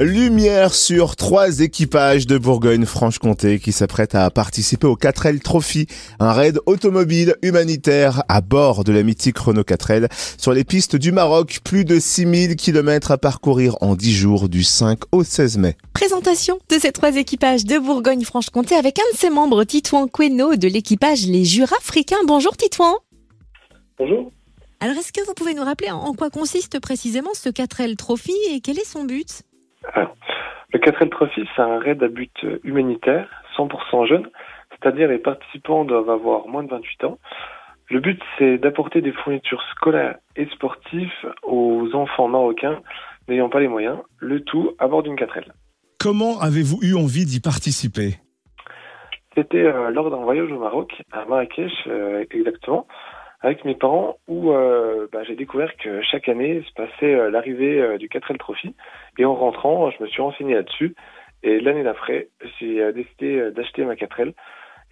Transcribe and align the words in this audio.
Lumière 0.00 0.72
sur 0.72 1.16
trois 1.16 1.60
équipages 1.60 2.26
de 2.26 2.38
Bourgogne-Franche-Comté 2.38 3.58
qui 3.58 3.72
s'apprêtent 3.72 4.14
à 4.14 4.30
participer 4.30 4.86
au 4.86 4.96
4L 4.96 5.40
Trophy, 5.40 5.86
un 6.18 6.32
raid 6.32 6.58
automobile 6.64 7.36
humanitaire 7.42 8.22
à 8.30 8.40
bord 8.40 8.84
de 8.84 8.92
la 8.92 9.02
mythique 9.02 9.36
Renault 9.36 9.64
4L 9.64 10.08
sur 10.38 10.52
les 10.52 10.64
pistes 10.64 10.96
du 10.96 11.12
Maroc. 11.12 11.58
Plus 11.62 11.84
de 11.84 12.00
6000 12.00 12.56
km 12.56 13.10
à 13.10 13.18
parcourir 13.18 13.76
en 13.82 13.94
10 13.94 14.14
jours 14.14 14.48
du 14.48 14.64
5 14.64 14.98
au 15.12 15.24
16 15.24 15.58
mai. 15.58 15.76
Présentation 15.92 16.58
de 16.70 16.78
ces 16.78 16.92
trois 16.92 17.14
équipages 17.16 17.66
de 17.66 17.78
Bourgogne-Franche-Comté 17.78 18.74
avec 18.76 18.98
un 18.98 19.12
de 19.12 19.18
ses 19.18 19.28
membres, 19.28 19.62
Titouan 19.64 20.08
Queno 20.08 20.56
de 20.56 20.68
l'équipage 20.68 21.26
Les 21.26 21.44
Jura-Africains. 21.44 22.24
Bonjour 22.26 22.56
Titouan. 22.56 22.94
Bonjour. 23.98 24.32
Alors 24.80 24.96
est-ce 24.96 25.12
que 25.12 25.24
vous 25.26 25.34
pouvez 25.34 25.52
nous 25.52 25.64
rappeler 25.64 25.90
en 25.90 26.14
quoi 26.14 26.30
consiste 26.30 26.80
précisément 26.80 27.34
ce 27.34 27.50
4L 27.50 27.96
Trophy 27.96 28.32
et 28.50 28.60
quel 28.60 28.78
est 28.78 28.90
son 28.90 29.04
but? 29.04 29.42
Alors, 29.94 30.16
Le 30.72 30.78
4L 30.78 31.10
Trophy, 31.10 31.46
c'est 31.54 31.62
un 31.62 31.78
raid 31.78 32.02
à 32.02 32.08
but 32.08 32.34
humanitaire, 32.64 33.28
100% 33.56 34.06
jeune, 34.06 34.28
c'est-à-dire 34.70 35.08
les 35.08 35.18
participants 35.18 35.84
doivent 35.84 36.10
avoir 36.10 36.48
moins 36.48 36.62
de 36.62 36.70
28 36.70 37.04
ans. 37.04 37.18
Le 37.90 38.00
but, 38.00 38.20
c'est 38.38 38.58
d'apporter 38.58 39.02
des 39.02 39.12
fournitures 39.12 39.62
scolaires 39.72 40.16
et 40.36 40.46
sportives 40.46 41.12
aux 41.42 41.90
enfants 41.94 42.28
marocains 42.28 42.80
n'ayant 43.28 43.48
pas 43.48 43.60
les 43.60 43.68
moyens, 43.68 43.98
le 44.18 44.40
tout 44.40 44.72
à 44.78 44.88
bord 44.88 45.02
d'une 45.02 45.14
4L. 45.14 45.44
Comment 45.98 46.40
avez-vous 46.40 46.78
eu 46.82 46.94
envie 46.94 47.24
d'y 47.24 47.40
participer? 47.40 48.16
C'était 49.34 49.64
euh, 49.64 49.90
lors 49.90 50.10
d'un 50.10 50.22
voyage 50.22 50.50
au 50.50 50.58
Maroc, 50.58 51.02
à 51.12 51.24
Marrakech 51.24 51.72
euh, 51.86 52.24
exactement, 52.30 52.86
avec 53.42 53.64
mes 53.64 53.74
parents, 53.74 54.18
où 54.28 54.52
euh, 54.52 55.08
bah, 55.12 55.24
j'ai 55.24 55.34
découvert 55.34 55.76
que 55.76 56.00
chaque 56.02 56.28
année 56.28 56.62
se 56.66 56.72
passait 56.74 57.14
euh, 57.14 57.30
l'arrivée 57.30 57.80
euh, 57.80 57.98
du 57.98 58.08
4L 58.08 58.38
Trophy. 58.38 58.74
Et 59.18 59.24
en 59.24 59.34
rentrant, 59.34 59.90
je 59.90 60.02
me 60.02 60.08
suis 60.08 60.22
renseigné 60.22 60.54
là-dessus. 60.54 60.94
Et 61.42 61.60
l'année 61.60 61.82
d'après, 61.82 62.28
j'ai 62.60 62.92
décidé 62.92 63.50
d'acheter 63.50 63.84
ma 63.84 63.94
4L. 63.94 64.32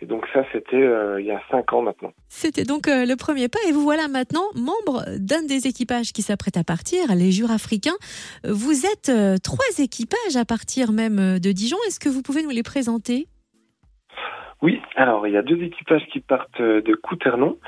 Et 0.00 0.06
donc 0.06 0.26
ça, 0.32 0.44
c'était 0.50 0.84
il 1.20 1.24
y 1.24 1.30
a 1.30 1.40
cinq 1.48 1.72
ans 1.72 1.82
maintenant. 1.82 2.12
C'était 2.26 2.64
donc 2.64 2.88
le 2.88 3.14
premier 3.14 3.48
pas 3.48 3.60
et 3.68 3.72
vous 3.72 3.82
voilà 3.82 4.08
maintenant 4.08 4.42
membre 4.56 5.04
d'un 5.18 5.44
des 5.44 5.68
équipages 5.68 6.12
qui 6.12 6.22
s'apprête 6.22 6.56
à 6.56 6.64
partir, 6.64 7.14
les 7.14 7.30
Jura-Africains. 7.30 7.94
Vous 8.42 8.84
êtes 8.84 9.12
trois 9.44 9.78
équipages 9.78 10.34
à 10.36 10.44
partir 10.44 10.90
même 10.90 11.38
de 11.38 11.52
Dijon. 11.52 11.76
Est-ce 11.86 12.00
que 12.00 12.08
vous 12.08 12.22
pouvez 12.22 12.42
nous 12.42 12.50
les 12.50 12.64
présenter? 12.64 13.28
Oui, 14.60 14.80
alors 14.96 15.28
il 15.28 15.34
y 15.34 15.36
a 15.36 15.42
deux 15.42 15.62
équipages 15.62 16.06
qui 16.12 16.18
partent 16.18 16.60
de 16.60 16.94
Couternon. 16.96 17.58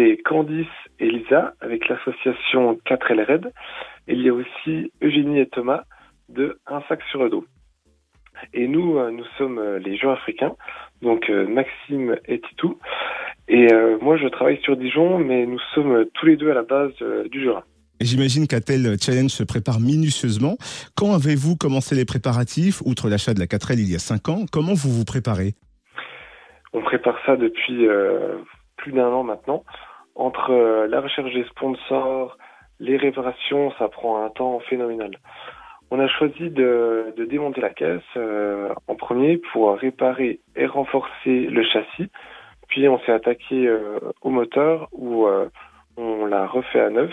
C'est 0.00 0.16
Candice 0.24 0.66
et 0.98 1.10
Lisa 1.10 1.52
avec 1.60 1.86
l'association 1.88 2.78
4L 2.86 3.22
Red. 3.30 3.52
Et 4.08 4.14
il 4.14 4.22
y 4.22 4.30
a 4.30 4.32
aussi 4.32 4.90
Eugénie 5.02 5.40
et 5.40 5.46
Thomas 5.46 5.82
de 6.30 6.58
Un 6.66 6.80
sac 6.88 7.02
sur 7.10 7.22
le 7.22 7.28
dos. 7.28 7.44
Et 8.54 8.66
nous, 8.66 8.96
euh, 8.96 9.10
nous 9.10 9.26
sommes 9.36 9.58
euh, 9.58 9.78
les 9.78 9.98
joueurs 9.98 10.16
africains, 10.16 10.54
donc 11.02 11.28
euh, 11.28 11.46
Maxime 11.46 12.16
et 12.26 12.40
Titou. 12.40 12.78
Et 13.48 13.70
euh, 13.70 13.98
moi, 14.00 14.16
je 14.16 14.26
travaille 14.28 14.58
sur 14.62 14.74
Dijon, 14.74 15.18
mais 15.18 15.44
nous 15.44 15.60
sommes 15.74 16.06
tous 16.14 16.24
les 16.24 16.36
deux 16.36 16.50
à 16.50 16.54
la 16.54 16.62
base 16.62 16.94
du 17.30 17.42
Jura. 17.42 17.64
J'imagine 18.00 18.46
qu'un 18.46 18.60
tel 18.60 18.96
challenge 18.98 19.32
se 19.32 19.44
prépare 19.44 19.80
minutieusement. 19.80 20.56
Quand 20.96 21.12
avez-vous 21.12 21.56
commencé 21.56 21.94
les 21.94 22.06
préparatifs, 22.06 22.80
outre 22.86 23.10
l'achat 23.10 23.34
de 23.34 23.40
la 23.40 23.46
4L 23.46 23.74
il 23.74 23.92
y 23.92 23.96
a 23.96 23.98
5 23.98 24.28
ans 24.30 24.44
Comment 24.50 24.72
vous 24.72 24.90
vous 24.90 25.04
préparez? 25.04 25.52
On 26.72 26.80
prépare 26.80 27.18
ça 27.26 27.36
depuis 27.36 27.86
euh, 27.86 28.38
plus 28.78 28.92
d'un 28.92 29.08
an 29.08 29.24
maintenant. 29.24 29.64
Entre 30.14 30.50
euh, 30.50 30.86
la 30.86 31.00
recherche 31.00 31.32
des 31.32 31.44
sponsors, 31.44 32.36
les 32.78 32.96
réparations, 32.96 33.72
ça 33.78 33.88
prend 33.88 34.24
un 34.24 34.30
temps 34.30 34.60
phénoménal. 34.60 35.10
On 35.90 35.98
a 35.98 36.08
choisi 36.08 36.50
de, 36.50 37.12
de 37.16 37.24
démonter 37.24 37.60
la 37.60 37.70
caisse 37.70 38.00
euh, 38.16 38.72
en 38.86 38.94
premier 38.94 39.38
pour 39.52 39.74
réparer 39.76 40.40
et 40.56 40.66
renforcer 40.66 41.46
le 41.46 41.64
châssis. 41.64 42.10
Puis 42.68 42.86
on 42.88 43.00
s'est 43.00 43.12
attaqué 43.12 43.66
euh, 43.66 43.98
au 44.22 44.30
moteur 44.30 44.88
où 44.92 45.26
on 45.96 46.26
l'a 46.26 46.46
refait 46.46 46.80
à 46.80 46.90
neuf. 46.90 47.10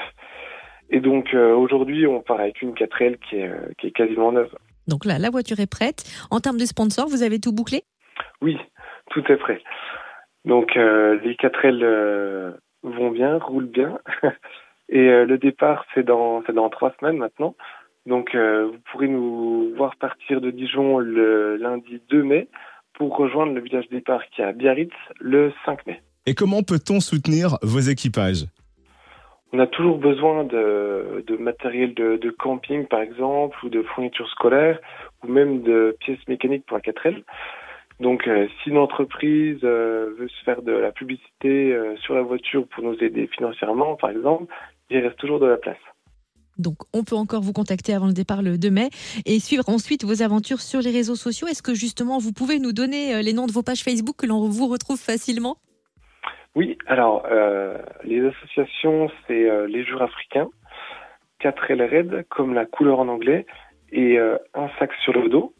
Et 0.91 0.99
donc 0.99 1.33
aujourd'hui 1.33 2.05
on 2.05 2.21
part 2.21 2.39
avec 2.39 2.61
une 2.61 2.73
4L 2.73 3.17
qui 3.17 3.37
est, 3.37 3.51
qui 3.79 3.87
est 3.87 3.91
quasiment 3.91 4.31
neuve. 4.31 4.53
Donc 4.87 5.05
là, 5.05 5.19
la 5.19 5.29
voiture 5.29 5.59
est 5.59 5.69
prête. 5.69 6.03
En 6.31 6.39
termes 6.39 6.57
de 6.57 6.65
sponsors, 6.65 7.07
vous 7.07 7.23
avez 7.23 7.39
tout 7.39 7.51
bouclé? 7.51 7.83
Oui, 8.41 8.57
tout 9.09 9.23
est 9.29 9.37
prêt. 9.37 9.61
Donc 10.45 10.77
euh, 10.77 11.19
les 11.23 11.35
4L 11.35 11.83
euh, 11.83 12.51
vont 12.51 12.57
bien, 13.17 13.39
roulent 13.39 13.71
bien. 13.71 13.99
Et 14.89 15.09
euh, 15.09 15.25
le 15.25 15.37
départ, 15.37 15.85
c'est 15.93 16.03
dans, 16.03 16.43
c'est 16.45 16.53
dans 16.53 16.69
trois 16.69 16.93
semaines 16.99 17.17
maintenant. 17.17 17.55
Donc 18.05 18.35
euh, 18.35 18.67
vous 18.67 18.79
pourrez 18.91 19.07
nous 19.07 19.73
voir 19.75 19.95
partir 19.97 20.39
de 20.39 20.51
Dijon 20.51 20.99
le 20.99 21.57
lundi 21.57 22.01
2 22.09 22.23
mai 22.23 22.47
pour 22.93 23.17
rejoindre 23.17 23.53
le 23.53 23.61
village 23.61 23.89
départ 23.89 24.21
qui 24.29 24.41
est 24.41 24.45
à 24.45 24.53
Biarritz 24.53 24.93
le 25.19 25.51
5 25.65 25.85
mai. 25.87 26.01
Et 26.25 26.35
comment 26.35 26.63
peut-on 26.63 26.99
soutenir 26.99 27.57
vos 27.63 27.79
équipages? 27.79 28.45
On 29.51 29.59
a 29.59 29.67
toujours 29.67 29.97
besoin 29.97 30.43
de, 30.43 31.23
de 31.25 31.37
matériel 31.37 31.93
de, 31.93 32.17
de 32.17 32.29
camping 32.29 32.85
par 32.85 33.01
exemple, 33.01 33.57
ou 33.63 33.69
de 33.69 33.81
fournitures 33.81 34.29
scolaires, 34.29 34.79
ou 35.23 35.27
même 35.27 35.63
de 35.63 35.97
pièces 35.99 36.25
mécaniques 36.27 36.65
pour 36.65 36.77
la 36.77 36.83
4L. 36.83 37.23
Donc 37.99 38.27
euh, 38.27 38.47
si 38.61 38.69
une 38.69 38.77
entreprise 38.77 39.59
euh, 39.63 40.13
veut 40.17 40.27
se 40.27 40.43
faire 40.43 40.61
de 40.61 40.71
la 40.71 40.91
publicité 40.91 41.73
euh, 41.73 41.95
sur 41.97 42.13
la 42.13 42.21
voiture 42.21 42.67
pour 42.67 42.83
nous 42.83 42.95
aider 43.03 43.27
financièrement 43.27 43.95
par 43.95 44.11
exemple, 44.11 44.53
il 44.89 44.99
reste 44.99 45.17
toujours 45.17 45.39
de 45.39 45.47
la 45.47 45.57
place. 45.57 45.77
Donc, 46.59 46.77
on 46.91 47.03
peut 47.03 47.15
encore 47.15 47.41
vous 47.41 47.53
contacter 47.53 47.93
avant 47.93 48.07
le 48.07 48.13
départ 48.13 48.41
le 48.41 48.57
2 48.57 48.71
mai 48.71 48.89
et 49.27 49.39
suivre 49.39 49.69
ensuite 49.69 50.03
vos 50.05 50.23
aventures 50.23 50.59
sur 50.59 50.81
les 50.81 50.89
réseaux 50.89 51.15
sociaux. 51.15 51.45
Est-ce 51.47 51.61
que 51.61 51.75
justement, 51.75 52.17
vous 52.17 52.33
pouvez 52.33 52.57
nous 52.57 52.71
donner 52.71 53.21
les 53.21 53.31
noms 53.31 53.45
de 53.45 53.51
vos 53.51 53.61
pages 53.61 53.83
Facebook 53.83 54.15
que 54.17 54.25
l'on 54.25 54.49
vous 54.49 54.67
retrouve 54.67 54.97
facilement? 54.97 55.57
Oui, 56.55 56.75
alors 56.87 57.27
les 58.03 58.25
associations, 58.25 59.11
c'est 59.27 59.67
les 59.67 59.85
jours 59.85 60.01
africains, 60.01 60.49
4L 61.41 61.91
Red, 61.91 62.25
comme 62.29 62.55
la 62.55 62.65
couleur 62.65 63.01
en 63.01 63.07
anglais, 63.07 63.45
et 63.91 64.17
un 64.17 64.69
sac 64.79 64.89
sur 65.03 65.13
le 65.13 65.29
dos. 65.29 65.53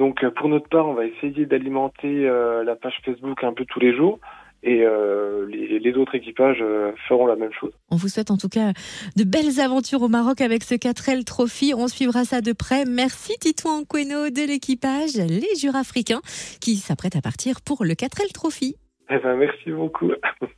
Donc 0.00 0.24
euh, 0.24 0.30
pour 0.30 0.48
notre 0.48 0.66
part, 0.66 0.88
on 0.88 0.94
va 0.94 1.04
essayer 1.04 1.44
d'alimenter 1.44 2.26
euh, 2.26 2.64
la 2.64 2.74
page 2.74 2.94
Facebook 3.04 3.44
un 3.44 3.52
peu 3.52 3.66
tous 3.66 3.80
les 3.80 3.94
jours, 3.94 4.18
et 4.62 4.80
euh, 4.82 5.46
les, 5.46 5.78
les 5.78 5.94
autres 5.94 6.14
équipages 6.14 6.64
feront 7.06 7.26
la 7.26 7.36
même 7.36 7.52
chose. 7.52 7.72
On 7.90 7.96
vous 7.96 8.08
souhaite 8.08 8.30
en 8.30 8.38
tout 8.38 8.48
cas 8.48 8.72
de 9.16 9.24
belles 9.24 9.60
aventures 9.60 10.00
au 10.00 10.08
Maroc 10.08 10.40
avec 10.40 10.64
ce 10.64 10.74
4L 10.74 11.24
Trophy. 11.24 11.74
On 11.76 11.86
suivra 11.86 12.24
ça 12.24 12.40
de 12.40 12.54
près. 12.54 12.86
Merci 12.86 13.34
Titouan 13.40 13.84
Queno 13.84 14.30
de 14.30 14.46
l'équipage 14.46 15.16
Les 15.16 15.54
Jura-Africains 15.60 16.22
qui 16.62 16.76
s'apprête 16.76 17.14
à 17.14 17.20
partir 17.20 17.60
pour 17.60 17.84
le 17.84 17.92
4L 17.92 18.32
Trophy. 18.32 18.76
Eh 19.10 19.18
ben 19.18 19.36
merci 19.36 19.70
beaucoup. 19.70 20.12